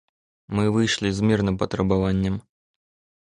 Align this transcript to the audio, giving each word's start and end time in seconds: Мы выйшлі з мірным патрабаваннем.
Мы 0.59 0.63
выйшлі 0.77 1.09
з 1.17 1.27
мірным 1.31 1.59
патрабаваннем. 1.63 2.39